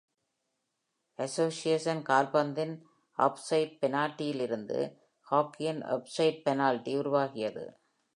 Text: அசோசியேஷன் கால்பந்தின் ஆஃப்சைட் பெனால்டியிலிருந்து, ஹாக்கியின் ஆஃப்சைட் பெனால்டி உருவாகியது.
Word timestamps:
அசோசியேஷன் 1.19 2.01
கால்பந்தின் 2.01 2.73
ஆஃப்சைட் 3.17 3.75
பெனால்டியிலிருந்து, 3.81 4.79
ஹாக்கியின் 5.31 5.81
ஆஃப்சைட் 5.89 6.41
பெனால்டி 6.41 6.95
உருவாகியது. 6.97 7.65